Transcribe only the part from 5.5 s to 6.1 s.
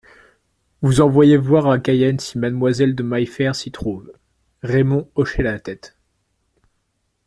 tête.